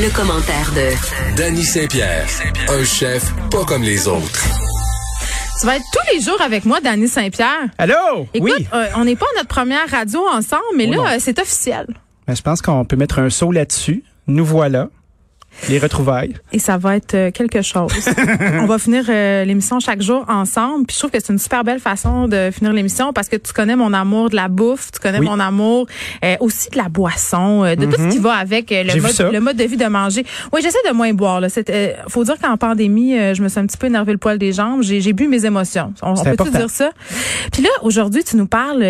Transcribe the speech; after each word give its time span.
Le, 0.00 0.14
commentaire 0.14 0.70
de 0.76 1.36
Danny 1.36 1.64
Saint-Pierre, 1.64 2.26
un 2.68 2.84
chef 2.84 3.32
pas 3.50 3.64
comme 3.64 3.82
les 3.82 4.06
autres. 4.06 4.44
Tu 5.60 5.66
vas 5.66 5.76
être 5.76 5.84
tous 5.92 6.14
les 6.14 6.20
jours 6.20 6.40
avec 6.40 6.64
moi, 6.64 6.80
Danny 6.80 7.08
Saint-Pierre. 7.08 7.68
Allô? 7.78 8.28
Écoute, 8.32 8.52
oui. 8.56 8.66
euh, 8.72 8.86
on 8.96 9.04
n'est 9.04 9.16
pas 9.16 9.26
à 9.34 9.38
notre 9.38 9.48
première 9.48 9.88
radio 9.90 10.20
ensemble, 10.32 10.62
mais 10.76 10.86
Oh 10.90 11.02
là, 11.02 11.14
euh, 11.14 11.16
c'est 11.18 11.38
officiel. 11.40 11.86
Ben, 12.28 12.36
je 12.36 12.42
pense 12.42 12.62
qu'on 12.62 12.84
peut 12.84 12.96
mettre 12.96 13.18
un 13.18 13.28
saut 13.30 13.50
là-dessus. 13.50 14.04
Nous 14.28 14.44
voilà. 14.44 14.88
Les 15.68 15.78
retrouvailles. 15.78 16.34
Et 16.52 16.58
ça 16.58 16.76
va 16.78 16.96
être 16.96 17.14
euh, 17.14 17.30
quelque 17.30 17.62
chose. 17.62 17.92
on 18.60 18.66
va 18.66 18.78
finir 18.78 19.04
euh, 19.08 19.44
l'émission 19.44 19.80
chaque 19.80 20.00
jour 20.02 20.24
ensemble. 20.28 20.86
Puis 20.86 20.94
je 20.94 20.98
trouve 21.00 21.10
que 21.10 21.18
c'est 21.20 21.32
une 21.32 21.38
super 21.38 21.64
belle 21.64 21.80
façon 21.80 22.28
de 22.28 22.50
finir 22.52 22.72
l'émission 22.72 23.12
parce 23.12 23.28
que 23.28 23.36
tu 23.36 23.52
connais 23.52 23.76
mon 23.76 23.92
amour 23.92 24.30
de 24.30 24.36
la 24.36 24.48
bouffe, 24.48 24.90
tu 24.92 25.00
connais 25.00 25.18
Oui. 25.18 25.26
mon 25.26 25.40
amour 25.40 25.86
euh, 26.24 26.36
aussi 26.40 26.70
de 26.70 26.76
la 26.76 26.88
boisson, 26.88 27.64
euh, 27.64 27.74
de 27.74 27.86
tout 27.86 28.00
ce 28.00 28.08
qui 28.08 28.18
va 28.18 28.34
avec 28.34 28.70
le 28.70 29.00
mode, 29.00 29.32
le 29.32 29.40
mode 29.40 29.56
de 29.56 29.64
vie 29.64 29.76
de 29.76 29.86
manger. 29.86 30.24
Oui, 30.52 30.60
j'essaie 30.62 30.78
de 30.88 30.94
moins 30.94 31.12
boire. 31.12 31.40
Là. 31.40 31.48
Faut 32.08 32.24
dire 32.24 32.38
qu'en 32.38 32.56
pandémie, 32.56 33.14
je 33.34 33.42
me 33.42 33.48
suis 33.48 33.58
un 33.60 33.66
petit 33.66 33.76
peu 33.76 33.88
énervé 33.88 34.12
le 34.12 34.18
poil 34.18 34.38
des 34.38 34.52
jambes. 34.52 34.82
J'ai, 34.82 35.12
bu 35.12 35.26
mes 35.28 35.44
émotions. 35.44 35.92
On, 36.02 36.10
on 36.12 36.14
peut-tu 36.14 36.28
important. 36.30 36.58
dire 36.58 36.70
ça? 36.70 36.90
Puis 37.52 37.62
là, 37.62 37.68
aujourd'hui, 37.82 38.22
tu 38.24 38.36
nous 38.36 38.46
parles 38.46 38.80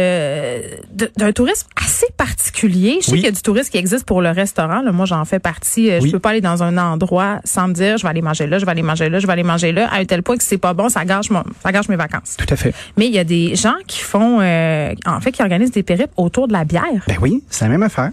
d'un 1.17 1.33
tourisme 1.33 1.67
assez 1.83 2.07
particulier. 2.17 2.99
Je 3.01 3.07
sais 3.07 3.13
Oui. 3.13 3.19
qu'il 3.19 3.27
y 3.27 3.29
a 3.29 3.33
du 3.33 3.43
tourisme 3.43 3.71
qui 3.71 3.79
existe 3.79 4.05
pour 4.05 4.21
le 4.23 4.31
restaurant. 4.31 4.83
Là. 4.83 4.93
Moi, 4.93 5.07
j'en 5.07 5.25
fais 5.25 5.39
partie. 5.39 5.91
Oui. 6.01 6.09
Je 6.09 6.13
peux 6.13 6.19
pas 6.19 6.31
aller 6.31 6.41
dans 6.41 6.58
un 6.63 6.77
endroit 6.77 7.41
sans 7.45 7.69
me 7.69 7.73
dire, 7.75 7.99
je 7.99 8.03
vais 8.03 8.09
aller 8.09 8.23
manger 8.23 8.47
là, 8.47 8.59
je 8.59 8.65
vais 8.65 8.71
aller 8.71 8.83
manger 8.83 9.09
là, 9.09 9.19
je 9.19 9.27
vais 9.27 9.33
aller 9.33 9.43
manger 9.43 9.73
là, 9.73 9.89
à 9.93 9.99
un 9.99 10.05
tel 10.05 10.23
point 10.23 10.37
que 10.37 10.45
c'est 10.45 10.59
pas 10.59 10.75
bon, 10.75 10.89
ça 10.89 11.05
gâche, 11.05 11.31
mon, 11.31 11.43
ça 11.63 11.73
gâche 11.73 11.89
mes 11.89 11.97
vacances. 11.97 12.37
Tout 12.39 12.47
à 12.53 12.57
fait. 12.57 12.75
Mais 12.97 13.07
il 13.07 13.15
y 13.15 13.19
a 13.19 13.25
des 13.25 13.55
gens 13.57 13.77
qui 13.87 14.01
font, 14.01 14.41
euh, 14.41 14.95
en 15.07 15.21
fait, 15.21 15.33
qui 15.33 15.43
organisent 15.43 15.71
des 15.73 15.83
périples 15.83 16.13
autour 16.17 16.49
de 16.49 16.53
la 16.53 16.65
bière. 16.65 17.05
Ben 17.07 17.17
oui, 17.21 17.43
c'est 17.51 17.65
la 17.65 17.71
même 17.71 17.83
affaire. 17.83 18.11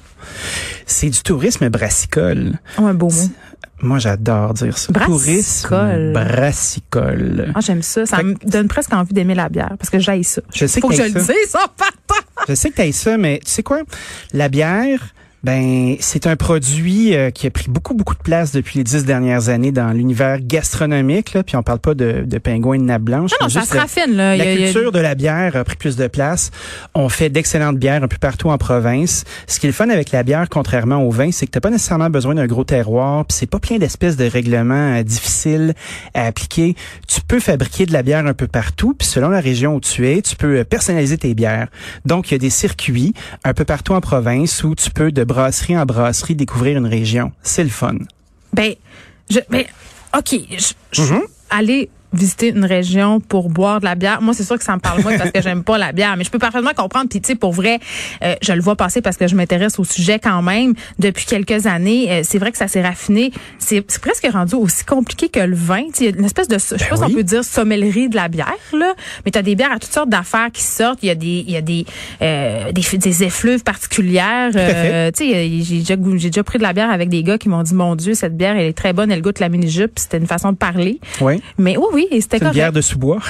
C'est 0.85 1.09
du 1.09 1.21
tourisme 1.21 1.69
brassicole. 1.69 2.53
Oh, 2.79 2.85
un 2.85 2.93
beau 2.93 3.09
mot. 3.09 3.29
Moi, 3.81 3.99
j'adore 3.99 4.53
dire 4.53 4.77
ça. 4.77 4.91
Brassicole. 4.93 6.13
Tourisme 6.13 6.13
brassicole. 6.13 7.51
Ah, 7.55 7.59
j'aime 7.59 7.81
ça. 7.81 8.05
Ça 8.05 8.17
Fait 8.17 8.23
me 8.23 8.35
donne 8.45 8.67
presque 8.67 8.93
envie 8.93 9.13
d'aimer 9.13 9.35
la 9.35 9.49
bière 9.49 9.75
parce 9.77 9.89
que 9.89 9.99
j'aille 9.99 10.23
ça. 10.23 10.41
Je 10.53 10.65
sais 10.65 10.79
Faut 10.79 10.87
que 10.87 10.95
que 10.95 11.03
je 11.03 11.13
le 11.13 11.19
ça. 11.19 11.33
dise 11.33 11.55
en 11.55 11.67
partant. 11.77 12.25
Je 12.47 12.55
sais 12.55 12.71
que 12.71 12.81
tu 12.81 12.91
ça, 12.93 13.17
mais 13.17 13.41
tu 13.43 13.51
sais 13.51 13.63
quoi? 13.63 13.81
La 14.33 14.49
bière, 14.49 14.99
ben, 15.45 15.95
c'est 15.99 16.25
un 16.25 16.35
produit 16.35 17.15
euh, 17.15 17.29
qui 17.29 17.45
a 17.45 17.51
pris 17.51 17.67
beaucoup, 17.69 17.93
beaucoup 17.93 18.15
de 18.15 18.21
place 18.23 18.51
depuis 18.51 18.79
les 18.79 18.83
dix 18.83 19.05
dernières 19.05 19.49
années 19.49 19.71
dans 19.71 19.91
l'univers 19.91 20.39
gastronomique. 20.41 21.33
Là, 21.33 21.43
puis 21.43 21.55
on 21.55 21.61
parle 21.61 21.77
pas 21.77 21.93
de, 21.93 22.23
de 22.25 22.37
pingouins 22.39 22.79
de 22.79 22.83
nappe 22.83 23.03
blanche. 23.03 23.29
Non, 23.39 23.45
non, 23.45 23.49
ça 23.49 23.61
se 23.61 23.77
raffine, 23.77 24.15
là. 24.15 24.35
Y 24.35 24.39
La 24.39 24.43
a- 24.43 24.51
il 24.53 24.59
y 24.59 24.63
a- 24.63 24.71
culture 24.73 24.91
de 24.91 24.97
la 24.99 25.13
bière 25.13 25.55
a 25.55 25.63
pris 25.63 25.75
plus 25.75 25.95
de 25.97 26.07
place. 26.07 26.49
On 26.95 27.09
fait 27.09 27.29
d'excellentes 27.29 27.77
bières 27.77 28.03
un 28.03 28.07
peu 28.07 28.17
partout 28.17 28.49
en 28.49 28.57
province. 28.57 29.23
Ce 29.45 29.59
qui 29.59 29.67
est 29.67 29.69
le 29.69 29.73
fun 29.73 29.89
avec 29.89 30.11
la 30.11 30.23
bière, 30.23 30.49
contrairement 30.49 31.03
au 31.03 31.11
vin, 31.11 31.31
c'est 31.31 31.45
que 31.45 31.51
t'as 31.51 31.59
pas 31.59 31.69
nécessairement 31.69 32.09
besoin 32.09 32.33
d'un 32.33 32.47
gros 32.47 32.63
terroir, 32.63 33.23
puis 33.25 33.37
c'est 33.37 33.45
pas 33.49 33.59
plein 33.59 33.77
d'espèces 33.77 34.17
de 34.17 34.25
règlements 34.25 34.95
euh, 34.97 35.03
difficiles 35.03 35.75
à 36.15 36.25
appliquer. 36.25 36.75
Tu 37.07 37.21
peux 37.21 37.39
fabriquer 37.39 37.85
de 37.85 37.93
la 37.93 38.01
bière 38.01 38.25
un 38.25 38.33
peu 38.33 38.47
partout, 38.47 38.95
puis 38.97 39.07
selon 39.07 39.29
la 39.29 39.41
région 39.41 39.75
où 39.75 39.79
tu 39.79 40.07
es, 40.09 40.23
tu 40.23 40.35
peux 40.35 40.57
euh, 40.57 40.63
personnaliser 40.63 41.19
tes 41.19 41.35
bières. 41.35 41.67
Donc, 42.03 42.31
il 42.31 42.33
y 42.33 42.35
a 42.35 42.39
des 42.39 42.49
circuits 42.49 43.13
un 43.43 43.53
peu 43.53 43.63
partout 43.63 43.93
en 43.93 44.01
province 44.01 44.63
où 44.63 44.73
tu 44.73 44.89
peux, 44.89 45.11
de 45.11 45.23
brasserie 45.35 45.77
en 45.77 45.85
brasserie, 45.85 46.35
découvrir 46.35 46.77
une 46.77 46.87
région. 46.87 47.31
C'est 47.43 47.63
le 47.63 47.69
fun. 47.69 47.95
Ben, 48.53 48.73
je, 49.29 49.39
ben, 49.49 49.65
OK. 50.17 50.29
Je, 50.57 50.73
je- 50.91 51.01
Mm-hmm. 51.01 51.21
aller 51.49 51.89
visiter 52.13 52.49
une 52.49 52.65
région 52.65 53.19
pour 53.19 53.49
boire 53.49 53.79
de 53.79 53.85
la 53.85 53.95
bière. 53.95 54.21
Moi, 54.21 54.33
c'est 54.33 54.43
sûr 54.43 54.57
que 54.57 54.63
ça 54.63 54.75
me 54.75 54.79
parle 54.79 55.01
moins 55.01 55.17
parce 55.17 55.31
que 55.31 55.41
j'aime 55.41 55.63
pas 55.63 55.77
la 55.77 55.91
bière, 55.91 56.15
mais 56.17 56.23
je 56.23 56.29
peux 56.31 56.39
parfaitement 56.39 56.73
comprendre. 56.75 57.09
Puis, 57.09 57.21
tu 57.21 57.27
sais, 57.27 57.35
pour 57.35 57.51
vrai, 57.51 57.79
euh, 58.23 58.35
je 58.41 58.53
le 58.53 58.61
vois 58.61 58.75
passer 58.75 59.01
parce 59.01 59.17
que 59.17 59.27
je 59.27 59.35
m'intéresse 59.35 59.79
au 59.79 59.83
sujet 59.83 60.19
quand 60.19 60.41
même 60.41 60.73
depuis 60.99 61.25
quelques 61.25 61.65
années. 61.67 62.11
Euh, 62.11 62.21
c'est 62.23 62.37
vrai 62.37 62.51
que 62.51 62.57
ça 62.57 62.67
s'est 62.67 62.81
raffiné. 62.81 63.31
C'est 63.59 63.81
presque 63.99 64.27
rendu 64.31 64.55
aussi 64.55 64.85
compliqué 64.85 65.29
que 65.29 65.39
le 65.39 65.55
vin. 65.55 65.83
Il 65.99 66.05
y 66.05 66.07
a 66.07 66.11
une 66.11 66.25
espèce 66.25 66.47
de, 66.47 66.55
je 66.57 66.59
sais 66.59 66.77
Ben 66.77 66.89
pas 66.89 66.95
si 66.97 67.03
on 67.03 67.07
oui. 67.07 67.15
peut 67.15 67.23
dire 67.23 67.43
sommellerie 67.43 68.09
de 68.09 68.15
la 68.15 68.27
bière, 68.27 68.53
là. 68.73 68.93
Mais 69.25 69.31
tu 69.31 69.39
as 69.39 69.41
des 69.41 69.55
bières 69.55 69.71
à 69.71 69.79
toutes 69.79 69.91
sortes 69.91 70.09
d'affaires 70.09 70.51
qui 70.51 70.63
sortent. 70.63 70.99
Il 71.01 71.07
y 71.07 71.11
a 71.11 71.15
des, 71.15 71.43
il 71.47 71.51
y 71.51 71.57
a 71.57 71.61
des, 71.61 71.85
euh, 72.21 72.71
des, 72.71 72.97
des 72.97 73.23
effluves 73.23 73.63
particulières. 73.63 74.51
Euh, 74.55 75.11
tu 75.11 75.31
sais, 75.31 75.63
j'ai 75.63 75.79
déjà, 75.79 75.95
j'ai 76.15 76.29
déjà 76.29 76.43
pris 76.43 76.57
de 76.57 76.63
la 76.63 76.73
bière 76.73 76.89
avec 76.89 77.09
des 77.09 77.23
gars 77.23 77.37
qui 77.37 77.49
m'ont 77.49 77.63
dit, 77.63 77.73
mon 77.73 77.95
Dieu, 77.95 78.13
cette 78.13 78.37
bière, 78.37 78.55
elle 78.55 78.67
est 78.67 78.73
très 78.73 78.93
bonne, 78.93 79.11
elle 79.11 79.21
goûte 79.21 79.39
la 79.39 79.49
mini-jupe. 79.49 79.93
C'était 79.97 80.17
une 80.17 80.27
façon 80.27 80.51
de 80.51 80.57
parler. 80.57 80.99
Oui. 81.21 81.41
Mais 81.57 81.77
oui, 81.77 81.85
oui, 81.93 82.04
et 82.11 82.21
c'était 82.21 82.39
C'est 82.39 82.45
une 82.45 82.51
bière 82.51 82.71
de 82.73 82.81
sous-bois. 82.81 83.19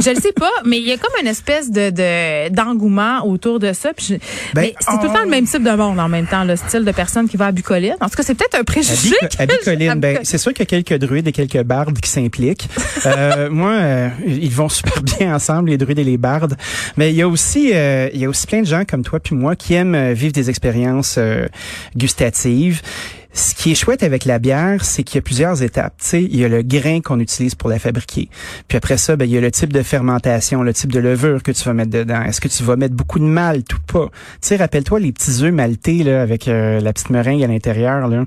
Je 0.00 0.10
le 0.10 0.16
sais 0.20 0.30
pas, 0.32 0.50
mais 0.64 0.78
il 0.78 0.86
y 0.86 0.92
a 0.92 0.96
comme 0.96 1.10
une 1.20 1.26
espèce 1.26 1.72
de 1.72 1.90
de- 1.90 2.50
d'engouement 2.54 3.26
autour 3.26 3.58
de 3.58 3.72
ça. 3.72 3.92
Puis 3.92 4.06
je- 4.10 4.14
Ben, 4.54 4.60
mais 4.62 4.74
c'est 4.78 4.92
tout 4.92 5.02
le 5.02 5.08
temps 5.08 5.24
le 5.24 5.28
même 5.28 5.44
type 5.44 5.64
de 5.64 5.70
monde 5.72 5.98
en 5.98 6.08
même 6.08 6.28
temps, 6.28 6.44
le 6.44 6.54
style 6.54 6.84
de 6.84 6.92
personne 6.92 7.28
qui 7.28 7.36
va 7.36 7.46
à 7.46 7.52
Bucoline. 7.52 7.96
En 8.00 8.08
tout 8.08 8.14
cas, 8.16 8.22
c'est 8.22 8.36
peut-être 8.36 8.54
un 8.54 8.60
À 8.60 8.64
préjugé. 8.64 9.08
Bico- 9.10 9.24
à 9.24 9.46
que 9.48 9.52
j'ai- 9.54 9.58
Bicoline, 9.58 9.90
à 9.90 9.94
ben, 9.96 10.00
Bicoline. 10.10 10.24
c'est 10.24 10.38
sûr 10.38 10.52
qu'il 10.52 10.60
y 10.60 10.62
a 10.62 10.82
quelques 10.82 11.00
druides 11.04 11.26
et 11.26 11.32
quelques 11.32 11.62
bardes 11.64 11.98
qui 11.98 12.08
s'impliquent. 12.10 12.68
Euh, 13.06 13.48
moi, 13.50 13.70
euh, 13.72 14.08
ils 14.26 14.50
vont 14.50 14.68
super 14.68 15.00
bien 15.02 15.34
ensemble, 15.34 15.70
les 15.70 15.78
druides 15.78 15.98
et 16.00 16.04
les 16.04 16.16
bardes. 16.18 16.56
Mais 16.96 17.10
il 17.10 17.16
y 17.16 17.22
a 17.22 17.28
aussi, 17.28 17.70
euh, 17.74 18.08
il 18.12 18.20
y 18.20 18.24
a 18.24 18.28
aussi 18.28 18.46
plein 18.46 18.60
de 18.60 18.66
gens 18.66 18.84
comme 18.84 19.02
toi 19.02 19.18
puis 19.20 19.34
moi 19.36 19.54
qui 19.56 19.74
aiment 19.74 20.12
vivre 20.12 20.32
des 20.32 20.50
expériences 20.50 21.18
gustatives. 21.96 22.82
Ce 23.32 23.54
qui 23.54 23.72
est 23.72 23.74
chouette 23.74 24.02
avec 24.02 24.24
la 24.24 24.38
bière, 24.38 24.84
c'est 24.84 25.02
qu'il 25.02 25.16
y 25.16 25.18
a 25.18 25.22
plusieurs 25.22 25.62
étapes. 25.62 25.94
Tu 25.98 26.06
sais, 26.06 26.22
il 26.22 26.36
y 26.36 26.44
a 26.44 26.48
le 26.48 26.62
grain 26.62 27.00
qu'on 27.00 27.20
utilise 27.20 27.54
pour 27.54 27.68
la 27.68 27.78
fabriquer. 27.78 28.28
Puis 28.68 28.76
après 28.76 28.96
ça, 28.96 29.16
ben, 29.16 29.26
il 29.26 29.32
y 29.32 29.38
a 29.38 29.40
le 29.40 29.50
type 29.50 29.72
de 29.72 29.82
fermentation, 29.82 30.62
le 30.62 30.72
type 30.72 30.92
de 30.92 30.98
levure 30.98 31.42
que 31.42 31.52
tu 31.52 31.62
vas 31.64 31.74
mettre 31.74 31.90
dedans. 31.90 32.22
Est-ce 32.22 32.40
que 32.40 32.48
tu 32.48 32.62
vas 32.62 32.76
mettre 32.76 32.94
beaucoup 32.94 33.18
de 33.18 33.24
malt 33.24 33.72
ou 33.74 33.78
pas? 33.86 34.06
Tu 34.06 34.48
sais, 34.48 34.56
rappelle-toi 34.56 35.00
les 35.00 35.12
petits 35.12 35.42
œufs 35.42 35.52
maltés 35.52 36.02
là, 36.02 36.22
avec 36.22 36.48
euh, 36.48 36.80
la 36.80 36.92
petite 36.92 37.10
meringue 37.10 37.42
à 37.44 37.46
l'intérieur. 37.46 38.08
Là. 38.08 38.24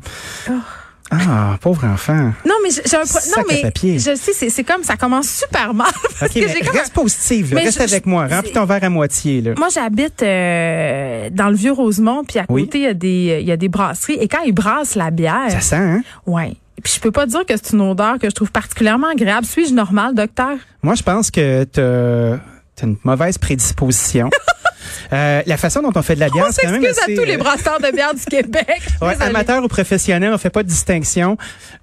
Ah, 1.11 1.57
pauvre 1.59 1.83
enfant. 1.85 2.31
Non, 2.45 2.55
mais 2.63 2.69
j'ai 2.71 2.95
un 2.95 3.01
pro- 3.03 3.19
non 3.37 3.43
mais 3.49 3.61
papier. 3.61 3.99
je 3.99 4.15
sais, 4.15 4.31
c'est 4.33 4.49
c'est 4.49 4.63
comme 4.63 4.83
ça 4.83 4.95
commence 4.95 5.27
super 5.27 5.73
mal 5.73 5.87
parce 6.19 6.31
OK, 6.31 6.39
que 6.41 6.45
mais 6.47 6.53
j'ai 6.53 6.61
comme 6.65 6.77
reste 6.77 6.93
positive. 6.93 7.49
là. 7.53 7.55
Mais 7.59 7.65
Reste 7.65 7.79
je- 7.79 7.83
avec 7.91 8.05
moi. 8.05 8.27
Remplis 8.27 8.53
ton 8.53 8.63
verre 8.65 8.83
à 8.83 8.89
moitié. 8.89 9.41
Là. 9.41 9.51
Moi, 9.57 9.67
j'habite 9.73 10.23
euh, 10.23 11.29
dans 11.31 11.49
le 11.49 11.55
vieux 11.55 11.73
Rosemont, 11.73 12.23
puis 12.23 12.39
à 12.39 12.45
Oui. 12.49 12.63
côté 12.65 12.77
il 12.79 12.83
y 12.83 12.87
a 12.87 12.93
des 12.93 13.37
il 13.41 13.47
y 13.47 13.51
a 13.51 13.57
des 13.57 13.67
brasseries 13.67 14.13
et 14.21 14.27
quand 14.29 14.41
ils 14.45 14.53
brassent 14.53 14.95
la 14.95 15.11
bière, 15.11 15.49
Ça 15.51 15.59
sent, 15.61 15.75
hein? 15.75 16.01
ouais. 16.25 16.53
Puis 16.83 16.93
je 16.95 16.99
peux 17.01 17.11
pas 17.11 17.25
dire 17.27 17.45
que 17.45 17.53
c'est 17.61 17.73
une 17.73 17.81
odeur 17.81 18.17
que 18.17 18.27
je 18.29 18.33
trouve 18.33 18.51
particulièrement 18.51 19.07
agréable. 19.09 19.45
Suis-je 19.45 19.73
normal, 19.73 20.15
docteur? 20.15 20.57
Moi, 20.81 20.95
je 20.95 21.03
pense 21.03 21.29
que 21.29 21.63
t'as 21.65 22.37
as 22.81 22.85
une 22.87 22.97
mauvaise 23.03 23.37
prédisposition. 23.37 24.29
Euh, 25.13 25.41
la 25.45 25.57
façon 25.57 25.81
dont 25.81 25.91
on 25.95 26.01
fait 26.01 26.15
de 26.15 26.19
la 26.19 26.29
bière, 26.29 26.47
c'est 26.51 26.65
quand 26.65 26.71
même 26.71 26.85
à 26.85 26.89
tous 27.15 27.23
les 27.23 27.35
euh, 27.35 27.37
brasseurs 27.37 27.79
de 27.79 27.91
bière 27.91 28.13
du 28.13 28.23
Québec. 28.25 28.81
ouais, 29.01 29.21
amateur 29.21 29.63
ou 29.63 29.67
professionnel, 29.67 30.31
on 30.33 30.37
fait 30.37 30.49
pas 30.49 30.63
de 30.63 30.67
distinction. 30.67 31.37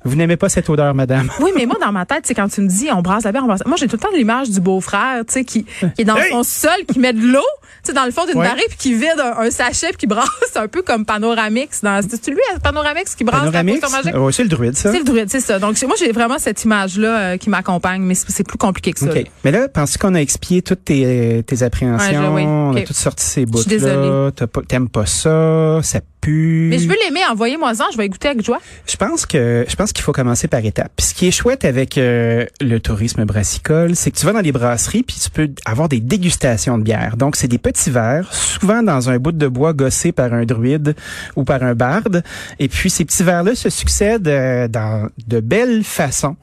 Vous 0.05 0.17
n'aimez 0.17 0.37
pas 0.37 0.49
cette 0.49 0.69
odeur, 0.71 0.95
madame. 0.95 1.31
Oui, 1.41 1.51
mais 1.57 1.67
moi, 1.67 1.77
dans 1.81 1.93
ma 1.93 2.07
tête, 2.07 2.23
c'est 2.25 2.35
quand 2.35 2.49
tu 2.49 2.61
me 2.61 2.69
dis 2.69 2.89
on 2.93 3.03
brasse 3.03 3.25
la 3.25 3.33
bière, 3.33 3.45
on 3.45 3.49
brasse. 3.49 3.65
Moi, 3.67 3.77
j'ai 3.79 3.87
tout 3.87 3.97
le 3.97 4.01
temps 4.03 4.09
l'image 4.15 4.51
du 4.51 4.61
beau-frère, 4.61 5.23
tu 5.27 5.33
sais, 5.35 5.45
qui, 5.45 5.65
qui 5.65 6.03
est 6.03 6.05
dans 6.05 6.17
Hey! 6.17 6.31
son 6.31 6.43
sol, 6.43 6.71
qui 6.91 6.99
met 6.99 7.13
de 7.13 7.21
l'eau, 7.21 7.41
tu 7.85 7.89
sais, 7.89 7.93
dans 7.93 8.05
le 8.05 8.11
fond 8.11 8.25
d'une 8.27 8.39
Ouais. 8.39 8.47
barrique, 8.47 8.69
puis 8.69 8.79
qui 8.79 8.95
vide 8.95 9.19
un, 9.19 9.41
un 9.43 9.51
sachet, 9.51 9.89
puis 9.89 9.97
qui 9.99 10.07
brasse 10.07 10.29
un 10.57 10.69
peu 10.69 10.83
comme 10.83 11.05
Panoramix. 11.05 11.81
Dans, 11.83 12.01
c'est-tu 12.09 12.31
lui, 12.33 12.41
Panoramix, 12.63 13.15
qui 13.15 13.25
brasse 13.25 13.41
Panoramix? 13.41 13.81
la 13.83 13.89
magique? 13.89 14.15
Ouais, 14.17 14.33
c'est 14.33 14.43
le 14.43 14.49
druide, 14.49 14.77
ça. 14.77 14.93
C'est 14.93 14.99
le 14.99 15.05
druide, 15.05 15.29
c'est 15.31 15.41
ça. 15.41 15.59
Donc, 15.59 15.81
moi, 15.83 15.95
j'ai 15.99 16.13
vraiment 16.13 16.39
cette 16.39 16.63
image-là 16.65 17.19
euh, 17.19 17.37
qui 17.37 17.51
m'accompagne, 17.51 18.03
mais 18.03 18.15
c'est 18.15 18.47
plus 18.47 18.59
compliqué 18.59 18.93
que 18.93 19.01
ça. 19.01 19.07
OK. 19.07 19.15
là. 19.15 19.23
Mais 19.45 19.51
là, 19.51 19.69
penses-tu 19.69 19.99
qu'on 19.99 20.15
a 20.15 20.21
expié 20.21 20.63
toutes 20.63 20.85
tes, 20.85 21.43
tes 21.47 21.63
appréhensions? 21.63 22.35
Ouais, 22.35 22.43
je- 22.43 22.75
oui. 22.75 22.85
Toutes 22.89 22.97
sorti 22.97 23.25
ces 23.25 23.45
bouts 23.45 23.61
là. 23.69 24.31
T'aimes 24.67 24.89
pas 24.89 25.05
ça, 25.05 25.81
ça 25.83 26.01
pue. 26.23 26.69
Mais 26.71 26.79
je 26.79 26.89
veux 26.89 26.97
l'aimer, 27.05 27.21
envoyez-moi-en, 27.31 27.93
je 27.93 27.99
vais 27.99 28.07
y 28.07 28.09
goûter 28.09 28.29
avec 28.29 28.43
joie. 28.43 28.61
Je 28.87 28.97
pense 28.97 29.27
que 29.27 29.67
je 29.69 29.77
pense 29.77 29.93
qu'il 29.93 30.03
faut 30.03 30.13
commencer 30.13 30.49
par 30.49 30.65
étapes. 30.65 30.91
Puis 30.97 31.07
ce 31.07 31.15
qui 31.15 31.29
est 31.29 31.31
chouette 31.31 31.67
avec 31.67 31.99
euh, 31.99 32.47
le 32.63 32.81
tourisme 32.81 33.27
brassicole, 33.27 33.95
c'est 33.95 34.11
que 34.11 34.17
tu 34.17 34.25
vas 34.25 34.33
dans 34.33 34.41
les 34.41 34.53
brasseries 34.53 35.03
puis 35.03 35.17
tu 35.23 35.29
peux 35.29 35.51
avoir 35.67 35.91
des 35.91 36.01
dégustations 36.01 36.79
de 36.79 36.83
bière. 36.83 37.19
Donc 37.19 37.37
c'est 37.37 37.47
des 37.47 37.59
petits 37.59 37.91
verres, 37.91 38.33
souvent 38.33 38.83
dans 38.83 39.11
un 39.11 39.19
bout 39.19 39.33
de 39.33 39.49
bois 39.49 39.75
gossé 39.75 40.13
par 40.13 40.33
un 40.33 40.47
druide 40.47 40.97
ou 41.37 41.45
par 41.45 41.63
un 41.63 41.75
barde. 41.75 42.23
Et 42.59 42.69
puis 42.69 42.89
ces 42.89 43.05
petits 43.05 43.23
verres-là 43.23 43.55
se 43.55 43.69
succèdent 43.69 44.29
euh, 44.29 44.67
dans 44.67 45.11
de 45.27 45.41
belles 45.41 45.85
façons 45.85 46.37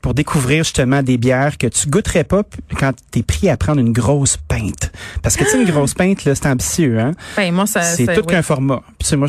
pour 0.00 0.14
découvrir 0.14 0.64
justement 0.64 1.02
des 1.02 1.18
bières 1.18 1.58
que 1.58 1.66
tu 1.66 1.88
goûterais 1.88 2.24
pas 2.24 2.42
quand 2.78 2.92
t'es 3.10 3.22
pris 3.22 3.48
à 3.48 3.56
prendre 3.56 3.80
une 3.80 3.92
grosse 3.92 4.36
pinte. 4.36 4.92
Parce 5.22 5.36
que 5.36 5.44
tu 5.44 5.50
sais, 5.50 5.62
une 5.62 5.68
grosse 5.68 5.94
pinte, 5.94 6.24
là, 6.24 6.34
c'est 6.34 6.46
ambitieux, 6.46 6.98
hein? 7.00 7.12
Ben, 7.36 7.52
moi, 7.52 7.66
ça, 7.66 7.82
C'est 7.82 8.06
tout 8.06 8.20
oui. 8.20 8.26
qu'un 8.26 8.42
format. 8.42 8.82
Sais, 9.00 9.16
moi, 9.16 9.28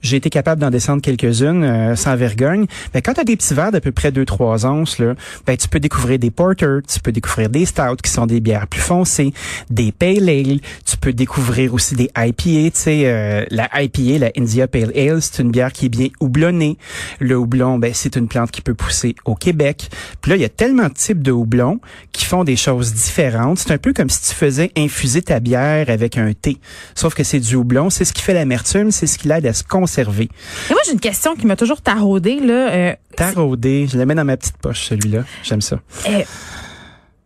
j'ai 0.00 0.16
été 0.16 0.30
capable 0.30 0.60
d'en 0.60 0.70
descendre 0.70 1.02
quelques-unes 1.02 1.64
euh, 1.64 1.96
sans 1.96 2.14
vergogne. 2.14 2.66
Mais 2.94 3.02
quand 3.02 3.14
tu 3.14 3.20
as 3.20 3.24
des 3.24 3.36
petits 3.36 3.52
verres 3.52 3.72
d'à 3.72 3.80
peu 3.80 3.90
près 3.90 4.10
2-3 4.10 4.64
onces, 4.64 4.98
là, 4.98 5.14
ben, 5.44 5.56
tu 5.56 5.68
peux 5.68 5.80
découvrir 5.80 6.18
des 6.18 6.30
porters, 6.30 6.80
tu 6.86 7.00
peux 7.00 7.10
découvrir 7.10 7.48
des 7.48 7.66
stouts 7.66 7.96
qui 8.02 8.10
sont 8.10 8.26
des 8.26 8.40
bières 8.40 8.68
plus 8.68 8.80
foncées, 8.80 9.32
des 9.70 9.90
pale 9.90 10.28
ale, 10.28 10.60
tu 10.84 10.96
peux 11.00 11.12
découvrir 11.12 11.74
aussi 11.74 11.96
des 11.96 12.10
IPA. 12.16 12.34
Tu 12.36 12.70
sais, 12.74 13.02
euh, 13.06 13.44
la 13.50 13.68
IPA, 13.74 14.18
la 14.18 14.30
India 14.38 14.68
Pale 14.68 14.92
Ale, 14.96 15.20
c'est 15.20 15.42
une 15.42 15.50
bière 15.50 15.72
qui 15.72 15.86
est 15.86 15.90
bien 15.90 16.08
houblonnée. 16.20 16.78
Le 17.18 17.36
houblon, 17.36 17.78
ben, 17.78 17.92
c'est 17.92 18.16
une 18.16 18.28
plante 18.28 18.52
qui 18.52 18.62
peut 18.62 18.74
pousser 18.74 19.16
au 19.24 19.34
Québec. 19.34 19.88
Puis 20.22 20.30
là, 20.30 20.36
il 20.36 20.42
y 20.42 20.46
a 20.46 20.48
tellement 20.48 20.88
de 20.88 20.94
types 20.94 21.22
de 21.22 21.32
houblons 21.32 21.80
qui 22.12 22.24
font 22.24 22.44
des 22.44 22.56
choses 22.56 22.94
différentes. 22.94 23.58
C'est 23.58 23.72
un 23.72 23.78
peu 23.78 23.92
comme 23.92 24.10
si 24.10 24.28
tu 24.28 24.34
faisais 24.34 24.70
infuser 24.76 25.22
ta 25.22 25.40
bière 25.40 25.90
avec 25.90 26.18
un 26.18 26.32
thé. 26.32 26.58
Sauf 26.94 27.14
que 27.14 27.24
c'est 27.24 27.40
du 27.40 27.56
houblon, 27.56 27.90
c'est 27.90 28.04
ce 28.04 28.12
qui 28.12 28.22
fait 28.22 28.34
l'amertume, 28.34 28.75
c'est 28.90 29.06
ce 29.06 29.18
qui 29.18 29.28
l'aide 29.28 29.46
à 29.46 29.52
se 29.52 29.64
conserver. 29.64 30.28
Et 30.70 30.72
moi, 30.72 30.80
j'ai 30.86 30.92
une 30.92 31.00
question 31.00 31.34
qui 31.36 31.46
m'a 31.46 31.56
toujours 31.56 31.80
taraudée, 31.82 32.40
là. 32.40 32.70
Euh, 32.70 32.94
Taraudé, 33.16 33.86
je 33.90 33.98
le 33.98 34.06
mets 34.06 34.14
dans 34.14 34.24
ma 34.24 34.36
petite 34.36 34.56
poche, 34.58 34.86
celui-là. 34.86 35.24
J'aime 35.42 35.60
ça. 35.60 35.78
euh, 36.08 36.22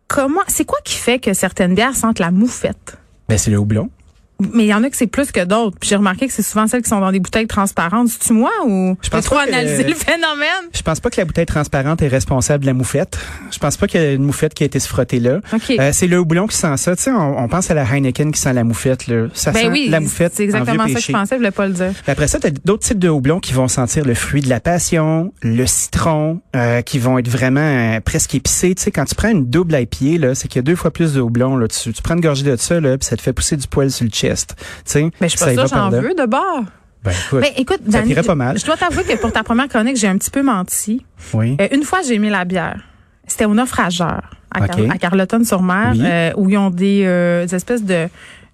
comment, 0.07 0.41
c'est 0.47 0.65
quoi 0.65 0.79
qui 0.83 0.95
fait 0.95 1.19
que 1.19 1.33
certaines 1.33 1.75
bières 1.75 1.95
sentent 1.95 2.19
la 2.19 2.31
moufette? 2.31 2.97
Ben, 3.29 3.37
c'est 3.37 3.51
le 3.51 3.57
houblon. 3.57 3.89
Mais 4.53 4.63
il 4.63 4.67
y 4.67 4.73
en 4.73 4.83
a 4.83 4.89
que 4.89 4.97
c'est 4.97 5.07
plus 5.07 5.31
que 5.31 5.43
d'autres. 5.43 5.77
Puis 5.79 5.89
j'ai 5.89 5.95
remarqué 5.95 6.27
que 6.27 6.33
c'est 6.33 6.41
souvent 6.43 6.67
celles 6.67 6.81
qui 6.81 6.89
sont 6.89 6.99
dans 6.99 7.11
des 7.11 7.19
bouteilles 7.19 7.47
transparentes. 7.47 8.09
C'est-tu 8.09 8.33
moi 8.33 8.51
ou 8.65 8.95
Je 9.01 9.09
pense 9.09 9.25
trop 9.25 9.35
que- 9.37 9.47
analysé 9.47 9.83
le 9.83 9.93
phénomène? 9.93 10.69
Je 10.73 10.81
pense 10.81 10.99
pas 10.99 11.09
que 11.09 11.17
la 11.19 11.25
bouteille 11.25 11.45
transparente 11.45 12.01
est 12.01 12.07
responsable 12.07 12.61
de 12.63 12.67
la 12.67 12.73
moufette. 12.73 13.17
Je 13.51 13.59
pense 13.59 13.77
pas 13.77 13.87
qu'il 13.87 14.01
y 14.01 14.03
a 14.05 14.11
une 14.13 14.23
moufette 14.23 14.53
qui 14.53 14.63
a 14.63 14.65
été 14.65 14.79
se 14.79 14.87
frotter 14.87 15.19
là. 15.19 15.39
OK. 15.53 15.71
Euh, 15.79 15.91
c'est 15.93 16.07
le 16.07 16.17
houblon 16.19 16.47
qui 16.47 16.57
sent 16.57 16.75
ça. 16.77 16.95
Tu 16.95 17.03
sais, 17.03 17.11
on, 17.11 17.39
on 17.39 17.47
pense 17.47 17.69
à 17.71 17.73
la 17.73 17.83
Heineken 17.83 18.31
qui 18.31 18.39
sent 18.39 18.53
la 18.53 18.63
moufette. 18.63 19.07
Là. 19.07 19.27
Ça 19.33 19.53
sent 19.53 19.63
ben 19.63 19.71
oui, 19.71 19.87
la 19.89 19.99
moufette 19.99 20.33
c'est 20.35 20.43
exactement 20.43 20.83
en 20.83 20.85
ça 20.85 20.85
vieux 20.87 20.95
que 20.95 21.01
je 21.01 21.11
pensais, 21.11 21.35
je 21.35 21.39
voulais 21.39 21.51
pas 21.51 21.67
le 21.67 21.73
dire. 21.73 21.91
Puis 22.03 22.11
Après 22.11 22.27
ça, 22.27 22.39
tu 22.39 22.47
as 22.47 22.51
d'autres 22.51 22.83
types 22.87 22.99
de 22.99 23.09
houblons 23.09 23.39
qui 23.39 23.53
vont 23.53 23.67
sentir 23.67 24.05
le 24.05 24.13
fruit 24.13 24.41
de 24.41 24.49
la 24.49 24.59
passion, 24.59 25.33
le 25.41 25.65
citron, 25.65 26.41
euh, 26.55 26.81
qui 26.81 26.99
vont 26.99 27.17
être 27.17 27.27
vraiment 27.29 27.59
euh, 27.61 27.99
presque 27.99 28.35
épicés. 28.35 28.73
Tu 28.75 28.83
sais, 28.83 28.91
quand 28.91 29.05
tu 29.05 29.15
prends 29.15 29.29
une 29.29 29.45
double 29.49 29.75
IPA, 29.79 30.25
là, 30.27 30.35
c'est 30.35 30.47
qu'il 30.47 30.57
y 30.57 30.59
a 30.59 30.63
deux 30.63 30.75
fois 30.75 30.91
plus 30.91 31.13
de 31.13 31.21
houblon. 31.21 31.57
Là. 31.57 31.67
Tu, 31.67 31.93
tu 31.93 32.01
prends 32.01 32.15
une 32.15 32.21
gorgée 32.21 32.43
de 32.43 32.55
ça, 32.55 32.79
là, 32.79 32.97
puis 32.97 33.05
ça 33.05 33.17
te 33.17 33.21
fait 33.21 33.33
pousser 33.33 33.57
du 33.57 33.67
poil 33.67 33.91
sur 33.91 34.05
le 34.05 34.09
chest. 34.11 34.30
Mais 35.21 35.29
je 35.29 35.37
suis 35.37 35.37
ça 35.39 35.45
pas 35.53 35.67
par 35.69 35.91
j'en 35.91 36.01
veux 36.01 36.13
de 36.13 36.25
bord. 36.25 36.63
Ben, 37.03 37.11
écoute, 37.11 37.41
Ben, 37.41 37.51
écoute, 37.57 37.79
ça 37.91 38.01
t'irait 38.03 38.21
pas 38.23 38.35
mal. 38.35 38.59
Je 38.59 38.65
dois 38.65 38.77
t'avouer 38.77 39.03
que 39.03 39.15
pour 39.17 39.31
ta 39.31 39.43
première 39.43 39.67
chronique, 39.67 39.97
j'ai 39.97 40.07
un 40.07 40.17
petit 40.17 40.29
peu 40.29 40.43
menti. 40.43 41.03
oui. 41.33 41.57
Euh, 41.59 41.67
une 41.71 41.83
fois, 41.83 41.99
j'ai 42.07 42.13
aimé 42.15 42.29
la 42.29 42.45
bière. 42.45 42.79
C'était 43.25 43.45
au 43.45 43.53
naufrageur 43.55 44.21
à, 44.51 44.67
Car- 44.67 44.79
OK. 44.79 44.85
à 44.91 44.97
Carleton-sur-Mer, 44.97 45.91
Oui. 45.93 46.01
euh, 46.03 46.31
où 46.37 46.49
ils 46.49 46.57
ont 46.57 46.69
des, 46.69 47.03
euh, 47.05 47.45
des 47.45 47.55
espèces 47.55 47.83
de, 47.83 48.07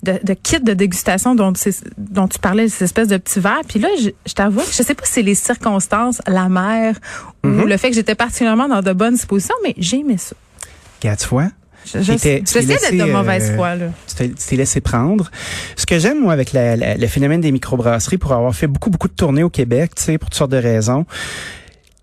de, 0.04 0.20
de 0.24 0.34
kits 0.34 0.60
de 0.62 0.74
dégustation 0.74 1.36
dont, 1.36 1.52
tu 1.52 2.40
parlais, 2.40 2.70
ces 2.70 2.86
espèces 2.86 3.08
de 3.10 3.18
petits 3.18 3.40
verres. 3.42 3.62
Puis 3.68 3.80
là, 3.80 3.90
je, 4.00 4.10
je 4.26 4.34
t'avoue 4.34 4.62
que 4.62 4.68
je 4.72 4.84
sais 4.84 4.94
pas 4.96 5.04
si 5.06 5.14
c'est 5.14 5.22
les 5.24 5.36
circonstances, 5.36 6.22
la 6.28 6.48
mer, 6.48 6.96
ou 7.44 7.48
Mm-hmm. 7.48 7.64
le 7.68 7.78
fait 7.78 7.90
que 7.90 7.96
j'étais 7.96 8.16
particulièrement 8.16 8.68
dans 8.68 8.82
de 8.82 8.94
bonnes 8.94 9.16
dispositions, 9.16 9.56
mais 9.64 9.74
j'ai 9.78 10.00
aimé 10.00 10.18
ça. 10.18 10.36
Regarde, 11.02 11.20
tu 11.20 11.28
j'essaie 11.94 12.66
d'être 12.66 12.92
de 13.08 13.12
mauvaise 13.12 13.50
euh, 13.52 13.56
foi, 13.56 13.76
là. 13.76 13.86
tu 14.18 14.30
t'es 14.30 14.56
laissé 14.56 14.82
prendre. 14.82 15.32
Ce 15.76 15.86
que 15.86 15.98
j'aime, 16.00 16.22
moi, 16.22 16.34
avec 16.34 16.54
la- 16.54 16.76
la- 16.76 16.96
le 16.96 17.08
phénomène 17.08 17.42
des 17.42 17.52
microbrasseries, 17.52 18.18
pour 18.18 18.34
avoir 18.34 18.54
fait 18.56 18.68
beaucoup, 18.68 18.90
beaucoup 18.90 19.08
de 19.08 19.14
tournées 19.14 19.44
au 19.44 19.50
Québec, 19.50 19.92
tu 19.96 20.04
sais, 20.04 20.18
pour 20.18 20.30
toutes 20.30 20.38
sortes 20.38 20.52
de 20.52 20.58
raisons, 20.58 21.06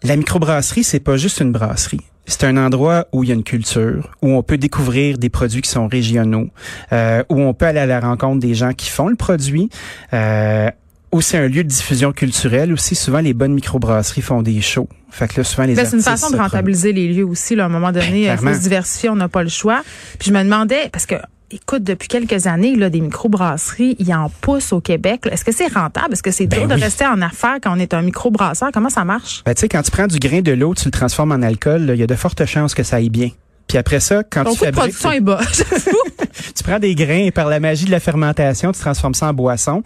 la 0.02 0.16
microbrasserie, 0.16 0.84
c'est 0.84 1.00
pas 1.00 1.16
juste 1.16 1.40
une 1.40 1.52
brasserie. 1.52 2.00
C'est 2.26 2.44
un 2.44 2.56
endroit 2.56 3.06
où 3.12 3.22
il 3.22 3.28
y 3.28 3.32
a 3.32 3.34
une 3.34 3.44
culture, 3.44 4.10
où 4.22 4.30
on 4.30 4.42
peut 4.42 4.56
découvrir 4.56 5.18
des 5.18 5.28
produits 5.28 5.60
qui 5.60 5.68
sont 5.70 5.86
régionaux, 5.88 6.48
euh, 6.92 7.22
où 7.28 7.40
on 7.40 7.52
peut 7.52 7.66
aller 7.66 7.80
à 7.80 7.86
la 7.86 8.00
rencontre 8.00 8.40
des 8.40 8.54
gens 8.54 8.72
qui 8.72 8.88
font 8.88 9.08
le 9.08 9.16
produit. 9.16 9.68
Euh, 10.14 10.70
aussi 11.12 11.36
un 11.36 11.46
lieu 11.48 11.62
de 11.62 11.68
diffusion 11.68 12.12
culturelle. 12.12 12.72
Aussi, 12.72 12.94
souvent, 12.94 13.20
les 13.20 13.34
bonnes 13.34 13.52
microbrasseries 13.54 14.22
font 14.22 14.42
des 14.42 14.60
shows. 14.60 14.88
Fait 15.14 15.28
que 15.28 15.40
là, 15.40 15.44
souvent, 15.44 15.64
les 15.64 15.74
Ben, 15.74 15.86
c'est 15.86 15.96
une 15.96 16.02
façon 16.02 16.28
de 16.28 16.36
se 16.36 16.40
rentabiliser 16.40 16.92
les 16.92 17.06
lieux 17.06 17.24
aussi. 17.24 17.54
Là, 17.54 17.64
à 17.64 17.66
un 17.66 17.70
moment 17.70 17.92
donné, 17.92 18.22
il 18.22 18.30
faut 18.30 18.38
clairement. 18.38 18.58
se 18.58 18.62
diversifier, 18.62 19.10
on 19.10 19.16
n'a 19.16 19.28
pas 19.28 19.44
le 19.44 19.48
choix. 19.48 19.82
Puis 20.18 20.30
je 20.30 20.34
me 20.34 20.42
demandais, 20.42 20.88
parce 20.90 21.06
que, 21.06 21.14
écoute, 21.52 21.84
depuis 21.84 22.08
quelques 22.08 22.48
années, 22.48 22.74
là, 22.74 22.90
des 22.90 23.00
microbrasseries, 23.00 23.94
il 24.00 24.12
en 24.12 24.28
pousse 24.40 24.72
au 24.72 24.80
Québec. 24.80 25.28
Est-ce 25.30 25.44
que 25.44 25.52
c'est 25.52 25.72
rentable? 25.72 26.14
Est-ce 26.14 26.22
que 26.22 26.32
c'est 26.32 26.46
Ben 26.46 26.66
dur 26.66 26.76
de 26.76 26.82
rester 26.82 27.06
en 27.06 27.22
affaires 27.22 27.58
quand 27.62 27.76
on 27.76 27.78
est 27.78 27.94
un 27.94 28.02
microbrasseur? 28.02 28.70
Comment 28.72 28.90
ça 28.90 29.04
marche? 29.04 29.42
Ben, 29.46 29.54
tu 29.54 29.60
sais, 29.60 29.68
quand 29.68 29.82
tu 29.82 29.92
prends 29.92 30.08
du 30.08 30.18
grain 30.18 30.40
de 30.40 30.52
l'eau, 30.52 30.74
tu 30.74 30.86
le 30.86 30.90
transformes 30.90 31.30
en 31.30 31.42
alcool, 31.42 31.92
il 31.94 32.00
y 32.00 32.02
a 32.02 32.08
de 32.08 32.14
fortes 32.16 32.44
chances 32.44 32.74
que 32.74 32.82
ça 32.82 32.96
aille 32.96 33.10
bien. 33.10 33.30
Puis 33.68 33.78
après 33.78 34.00
ça, 34.00 34.22
quand 34.24 34.44
Ton 34.44 34.52
tu 34.52 34.58
fabriques, 34.58 34.76
production 34.76 35.12
est 35.12 35.20
bas. 35.20 35.40
tu 36.54 36.62
prends 36.64 36.78
des 36.78 36.94
grains 36.94 37.24
et 37.24 37.30
par 37.30 37.48
la 37.48 37.60
magie 37.60 37.86
de 37.86 37.90
la 37.90 38.00
fermentation, 38.00 38.72
tu 38.72 38.80
transformes 38.80 39.14
ça 39.14 39.28
en 39.28 39.32
boisson. 39.32 39.82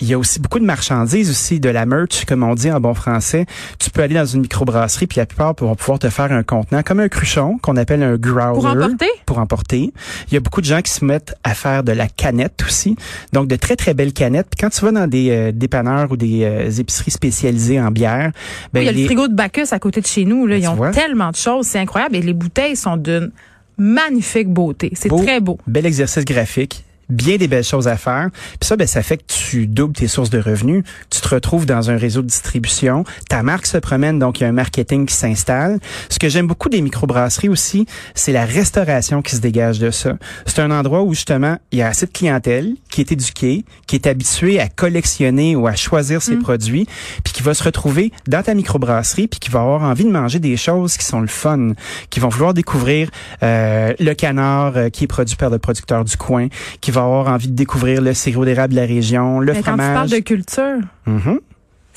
Il 0.00 0.08
y 0.08 0.14
a 0.14 0.18
aussi 0.18 0.40
beaucoup 0.40 0.58
de 0.58 0.64
marchandises 0.64 1.28
aussi, 1.30 1.60
de 1.60 1.68
la 1.68 1.84
merch, 1.86 2.24
comme 2.24 2.42
on 2.42 2.54
dit 2.54 2.70
en 2.70 2.80
bon 2.80 2.94
français. 2.94 3.44
Tu 3.78 3.90
peux 3.90 4.02
aller 4.02 4.14
dans 4.14 4.24
une 4.24 4.40
microbrasserie, 4.42 5.06
puis 5.06 5.18
la 5.18 5.26
plupart 5.26 5.54
vont 5.58 5.74
pouvoir 5.74 5.98
te 5.98 6.08
faire 6.08 6.32
un 6.32 6.42
contenant, 6.42 6.82
comme 6.82 7.00
un 7.00 7.08
cruchon, 7.08 7.58
qu'on 7.62 7.76
appelle 7.76 8.02
un 8.02 8.16
growler. 8.16 8.54
Pour 8.54 8.66
emporter? 8.66 9.06
Pour 9.26 9.38
emporter. 9.38 9.92
Il 10.28 10.34
y 10.34 10.36
a 10.36 10.40
beaucoup 10.40 10.60
de 10.60 10.66
gens 10.66 10.80
qui 10.80 10.90
se 10.92 11.04
mettent 11.04 11.34
à 11.44 11.54
faire 11.54 11.82
de 11.84 11.92
la 11.92 12.08
canette 12.08 12.62
aussi. 12.66 12.96
Donc, 13.32 13.46
de 13.48 13.56
très, 13.56 13.76
très 13.76 13.92
belles 13.94 14.12
canettes. 14.12 14.46
Puis 14.50 14.60
quand 14.64 14.70
tu 14.70 14.84
vas 14.84 14.92
dans 14.92 15.06
des 15.06 15.30
euh, 15.30 15.52
dépanneurs 15.52 16.10
ou 16.10 16.16
des 16.16 16.44
euh, 16.44 16.70
épiceries 16.70 17.10
spécialisées 17.10 17.80
en 17.80 17.90
bière, 17.90 18.32
ben, 18.72 18.80
il 18.80 18.86
y 18.86 18.88
a 18.88 18.92
le 18.92 18.98
les- 18.98 19.04
frigo 19.06 19.28
de 19.28 19.34
Bacchus 19.34 19.66
à 19.72 19.78
côté 19.78 20.00
de 20.00 20.06
chez 20.06 20.24
nous. 20.24 20.46
Là. 20.46 20.56
Ben, 20.56 20.62
Ils 20.62 20.68
ont 20.68 20.74
vois. 20.74 20.90
tellement 20.92 21.30
de 21.30 21.36
choses. 21.36 21.66
C'est 21.66 21.78
incroyable. 21.78 22.16
Et 22.16 22.22
les 22.22 22.32
bouteilles 22.34 22.76
sont 22.76 22.96
d'une 22.96 23.30
magnifique 23.76 24.48
beauté. 24.48 24.92
C'est 24.94 25.08
Beau. 25.08 25.22
très 25.22 25.40
beau. 25.40 25.58
bel 25.66 25.86
exercice 25.86 26.24
graphique 26.24 26.84
bien 27.10 27.36
des 27.36 27.48
belles 27.48 27.64
choses 27.64 27.88
à 27.88 27.96
faire. 27.96 28.28
Puis 28.32 28.66
ça, 28.68 28.76
ben, 28.76 28.86
ça 28.86 29.02
fait 29.02 29.18
que 29.18 29.24
tu 29.26 29.66
doubles 29.66 29.94
tes 29.94 30.08
sources 30.08 30.30
de 30.30 30.40
revenus. 30.40 30.84
Tu 31.10 31.20
te 31.20 31.28
retrouves 31.28 31.66
dans 31.66 31.90
un 31.90 31.96
réseau 31.96 32.22
de 32.22 32.26
distribution. 32.26 33.04
Ta 33.28 33.42
marque 33.42 33.66
se 33.66 33.78
promène, 33.78 34.18
donc 34.18 34.40
il 34.40 34.44
y 34.44 34.46
a 34.46 34.48
un 34.48 34.52
marketing 34.52 35.06
qui 35.06 35.14
s'installe. 35.14 35.78
Ce 36.08 36.18
que 36.18 36.28
j'aime 36.28 36.46
beaucoup 36.46 36.68
des 36.68 36.80
microbrasseries 36.80 37.48
aussi, 37.48 37.86
c'est 38.14 38.32
la 38.32 38.44
restauration 38.44 39.22
qui 39.22 39.36
se 39.36 39.40
dégage 39.40 39.78
de 39.78 39.90
ça. 39.90 40.16
C'est 40.46 40.60
un 40.60 40.70
endroit 40.70 41.02
où 41.02 41.14
justement, 41.14 41.58
il 41.72 41.78
y 41.78 41.82
a 41.82 41.88
assez 41.88 42.06
de 42.06 42.12
clientèle 42.12 42.74
qui 42.90 43.00
est 43.00 43.12
éduquée, 43.12 43.64
qui 43.86 43.96
est 43.96 44.06
habituée 44.06 44.60
à 44.60 44.68
collectionner 44.68 45.56
ou 45.56 45.66
à 45.66 45.74
choisir 45.74 46.22
ses 46.22 46.36
produits, 46.36 46.86
puis 47.24 47.32
qui 47.32 47.42
va 47.42 47.54
se 47.54 47.62
retrouver 47.62 48.12
dans 48.26 48.42
ta 48.42 48.54
microbrasserie, 48.54 49.28
puis 49.28 49.40
qui 49.40 49.50
va 49.50 49.60
avoir 49.60 49.82
envie 49.82 50.04
de 50.04 50.10
manger 50.10 50.38
des 50.38 50.56
choses 50.56 50.96
qui 50.96 51.04
sont 51.04 51.20
le 51.20 51.26
fun, 51.26 51.72
qui 52.10 52.20
vont 52.20 52.28
vouloir 52.28 52.54
découvrir 52.54 53.10
euh, 53.42 53.94
le 53.98 54.14
canard 54.14 54.76
euh, 54.76 54.88
qui 54.88 55.04
est 55.04 55.06
produit 55.06 55.36
par 55.36 55.50
le 55.50 55.58
producteur 55.58 56.04
du 56.04 56.16
coin, 56.16 56.48
qui 56.80 56.90
va 56.90 56.99
avoir 57.04 57.28
envie 57.28 57.48
de 57.48 57.54
découvrir 57.54 58.00
le 58.02 58.14
sirop 58.14 58.44
d'érable 58.44 58.74
de 58.74 58.80
la 58.80 58.86
région, 58.86 59.40
le 59.40 59.52
Mais 59.52 59.62
quand 59.62 59.72
tu 59.72 59.78
fromage. 59.78 59.94
parles 59.94 60.10
de 60.10 60.18
culture, 60.24 60.78
Mhm. 61.06 61.40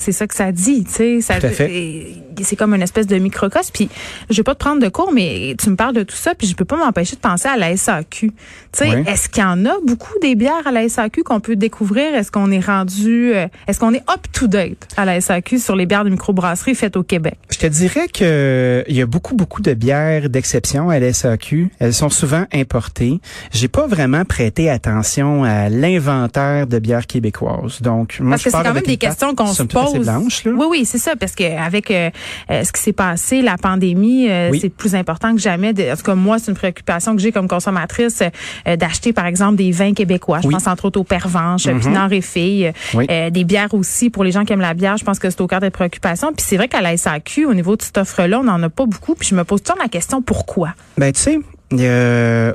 C'est 0.04 0.12
ça 0.12 0.28
que 0.28 0.36
ça 0.36 0.52
dit, 0.52 0.84
tu 0.84 0.92
sais. 0.92 1.22
Ça- 1.22 1.40
Tout 1.40 1.48
à 1.48 1.50
fait. 1.50 1.72
et- 1.74 2.18
C'est 2.42 2.56
comme 2.56 2.74
une 2.74 2.82
espèce 2.82 3.06
de 3.06 3.16
microcosme. 3.18 3.70
Puis, 3.74 3.90
je 4.30 4.36
vais 4.38 4.44
pas 4.44 4.56
te 4.56 4.60
prendre 4.60 4.82
de 4.82 4.90
cours, 4.90 5.12
mais 5.14 5.56
tu 5.62 5.70
me 5.70 5.76
parles 5.76 5.94
de 5.94 6.02
tout 6.02 6.16
ça, 6.16 6.34
puis 6.34 6.48
je 6.48 6.56
peux 6.56 6.66
pas 6.66 6.78
m'empêcher 6.78 7.16
de 7.16 7.22
penser 7.22 7.48
à 7.48 7.56
la 7.58 7.78
SAQ. 7.78 8.30
Tu 8.32 8.34
sais, 8.74 8.90
Oui. 8.90 9.04
est-ce 9.08 9.30
qu'il 9.30 9.44
y 9.44 9.46
en 9.46 9.64
a 9.68 9.74
beaucoup 9.86 10.18
des 10.20 10.34
bières 10.34 10.66
à 10.66 10.72
la 10.72 10.82
SAQ 10.90 11.22
qu'on 11.24 11.40
peut 11.40 11.56
découvrir? 11.56 12.16
Est-ce 12.16 12.32
qu'on 12.32 12.50
est 12.50 12.60
rendu, 12.66 13.34
euh, 13.36 13.46
est-ce 13.68 13.80
qu'on 13.80 13.94
est 13.94 14.02
up 14.10 14.22
to 14.34 14.48
date 14.48 14.88
à 14.98 15.06
la 15.06 15.22
SAQ 15.22 15.60
sur 15.60 15.76
les 15.76 15.86
bières 15.86 16.04
de 16.06 16.10
microbrasserie 16.10 16.74
faites 16.74 16.98
au 16.98 17.04
Québec? 17.04 17.38
Je 17.52 17.60
te 17.60 17.68
dirais 17.68 18.08
que 18.08 18.84
il 18.88 18.96
y 18.96 19.02
a 19.02 19.06
beaucoup 19.06 19.36
beaucoup 19.36 19.62
de 19.62 19.74
bières 19.76 20.28
d'exception 20.28 20.90
à 20.90 20.98
l'SAQ. 21.00 21.70
Elles 21.80 21.94
sont 21.94 22.10
souvent 22.10 22.46
importées. 22.52 23.20
J'ai 23.52 23.68
pas 23.68 23.86
vraiment 23.86 24.26
prêté 24.26 24.72
attention 24.72 25.44
à 25.44 25.70
l'inventaire 25.70 26.66
de 26.68 26.80
bières 26.80 27.06
québécoises. 27.06 27.82
Donc 27.82 28.18
moi 28.20 28.32
Parce 28.32 28.42
je 28.42 28.50
que 28.50 28.58
c'est 28.58 28.64
quand 28.64 28.74
même 28.74 28.84
des 28.84 28.98
questions 28.98 29.36
qu'on 29.36 29.46
se 29.48 29.56
somme 29.58 29.68
blanche, 30.00 30.44
là. 30.46 30.52
Oui, 30.56 30.66
oui, 30.70 30.86
c'est 30.86 30.98
ça, 30.98 31.16
parce 31.16 31.34
que 31.34 31.44
avec 31.58 31.92
euh, 31.92 32.10
euh, 32.52 32.64
ce 32.64 32.72
qui 32.72 32.82
s'est 32.82 32.94
passé, 32.94 33.42
la 33.42 33.58
pandémie, 33.58 34.30
euh, 34.30 34.50
Oui. 34.52 34.60
c'est 34.62 34.70
plus 34.70 34.96
important 34.96 35.34
que 35.36 35.42
jamais. 35.42 35.74
De, 35.74 35.84
en 35.92 35.96
tout 35.96 36.04
cas, 36.04 36.16
moi, 36.16 36.40
c'est 36.40 36.52
une 36.52 36.58
préoccupation 36.58 37.16
que 37.16 37.22
j'ai 37.22 37.32
comme 37.32 37.48
consommatrice 37.48 38.22
euh, 38.68 38.76
d'acheter, 38.76 39.14
par 39.14 39.26
exemple, 39.26 39.56
des 39.56 39.72
vins 39.72 39.94
québécois. 39.94 40.40
Je 40.42 40.48
Oui. 40.48 40.54
pense 40.54 40.68
entre 40.68 40.86
autres 40.86 41.00
au 41.00 41.04
Pervenche, 41.04 41.68
Mhm. 41.68 41.80
Pinard 41.82 42.14
et 42.14 42.22
Filles, 42.22 42.74
Oui. 42.94 43.08
des 43.08 43.44
bières 43.44 43.74
aussi. 43.74 44.10
Pour 44.10 44.24
les 44.24 44.32
gens 44.32 44.46
qui 44.46 44.54
aiment 44.54 44.60
la 44.62 44.74
bière, 44.74 44.98
je 44.98 45.04
pense 45.04 45.20
que 45.20 45.30
c'est 45.30 45.42
au 45.42 45.48
cœur 45.48 45.60
des 45.60 45.70
préoccupations. 45.70 46.34
Puis 46.34 46.46
c'est 46.48 46.58
vrai 46.58 46.68
qu'à 46.68 46.82
la 46.82 46.96
SAQ, 46.98 47.46
au 47.46 47.54
niveau 47.54 47.76
de 47.76 47.82
cette 47.82 47.98
offre-là, 47.98 48.40
on 48.40 48.44
n'en 48.44 48.62
a 48.64 48.70
pas 48.70 48.86
beaucoup. 48.86 49.16
Puis 49.16 49.28
je 49.30 49.36
me 49.36 49.44
pose 49.44 49.62
toujours 49.64 49.82
la 49.82 49.90
question, 49.90 50.22
pourquoi? 50.22 50.74
Ben 50.98 51.12
tu 51.12 51.20
sais, 51.20 51.40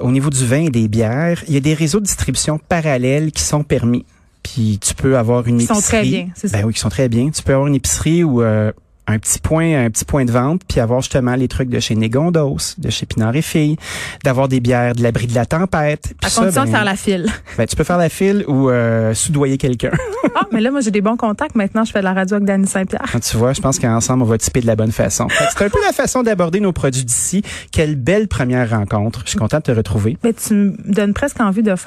au 0.00 0.10
niveau 0.10 0.30
du 0.30 0.46
vin 0.46 0.64
et 0.66 0.70
des 0.70 0.88
bières, 0.88 1.42
il 1.48 1.54
y 1.54 1.56
a 1.56 1.60
des 1.60 1.74
réseaux 1.74 2.00
de 2.00 2.04
distribution 2.04 2.58
parallèles 2.68 3.32
qui 3.32 3.42
sont 3.42 3.62
permis. 3.62 4.04
Puis 4.52 4.78
tu 4.80 4.94
peux 4.94 5.16
avoir 5.18 5.46
une 5.46 5.58
Qui 5.58 5.66
sont 5.66 5.74
épicerie. 5.74 5.98
très 5.98 6.02
bien, 6.02 6.28
c'est 6.34 6.48
ça. 6.48 6.58
Ben 6.58 6.64
oui, 6.64 6.72
qui 6.72 6.80
sont 6.80 6.88
très 6.88 7.08
bien. 7.08 7.30
Tu 7.30 7.42
peux 7.42 7.52
avoir 7.52 7.66
une 7.66 7.74
épicerie 7.74 8.24
ou 8.24 8.42
euh, 8.42 8.72
un 9.08 9.18
petit 9.18 9.38
point, 9.38 9.84
un 9.86 9.90
petit 9.90 10.04
point 10.04 10.24
de 10.24 10.30
vente, 10.30 10.60
puis 10.68 10.80
avoir 10.80 11.00
justement 11.00 11.34
les 11.34 11.48
trucs 11.48 11.70
de 11.70 11.80
chez 11.80 11.94
Négondos, 11.94 12.74
de 12.76 12.90
chez 12.90 13.06
Pinard 13.06 13.34
et 13.34 13.42
Filles, 13.42 13.76
d'avoir 14.22 14.48
des 14.48 14.60
bières 14.60 14.94
de 14.94 15.02
l'abri 15.02 15.26
de 15.26 15.34
la 15.34 15.46
tempête. 15.46 16.14
À 16.22 16.30
condition 16.30 16.64
de 16.64 16.70
faire 16.70 16.84
la 16.84 16.94
file. 16.94 17.26
Ben, 17.56 17.66
tu 17.66 17.74
peux 17.74 17.84
faire 17.84 17.96
la 17.98 18.10
file 18.10 18.44
ou 18.46 18.68
euh, 18.68 19.14
soudoyer 19.14 19.56
quelqu'un. 19.56 19.92
ah, 20.34 20.42
mais 20.52 20.60
là, 20.60 20.70
moi, 20.70 20.80
j'ai 20.80 20.90
des 20.90 21.00
bons 21.00 21.16
contacts. 21.16 21.54
Maintenant, 21.54 21.84
je 21.84 21.92
fais 21.92 22.00
de 22.00 22.04
la 22.04 22.12
radio 22.12 22.36
avec 22.36 22.46
Danny 22.46 22.66
Saint-Pierre. 22.66 23.06
Ah, 23.14 23.18
tu 23.18 23.36
vois, 23.38 23.54
je 23.54 23.60
pense 23.62 23.78
qu'ensemble, 23.78 24.22
on 24.22 24.26
va 24.26 24.36
typer 24.36 24.60
de 24.60 24.66
la 24.66 24.76
bonne 24.76 24.92
façon. 24.92 25.26
C'est 25.30 25.64
un 25.64 25.70
peu 25.70 25.80
la 25.84 25.92
façon 25.92 26.22
d'aborder 26.22 26.60
nos 26.60 26.72
produits 26.72 27.04
d'ici. 27.04 27.42
Quelle 27.72 27.96
belle 27.96 28.28
première 28.28 28.68
rencontre. 28.70 29.22
Je 29.24 29.30
suis 29.30 29.38
contente 29.38 29.66
de 29.66 29.72
te 29.72 29.76
retrouver. 29.76 30.18
Mais 30.22 30.34
tu 30.34 30.54
me 30.54 30.74
donnes 30.84 31.14
presque 31.14 31.40
envie 31.40 31.62
de 31.62 31.74
faire 31.76 31.78